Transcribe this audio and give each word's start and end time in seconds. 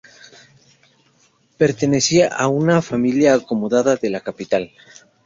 Pertenecía 1.59 2.27
a 2.29 2.47
una 2.47 2.81
familia 2.81 3.35
acomodada 3.35 3.97
de 3.97 4.09
la 4.09 4.21
capital. 4.21 4.71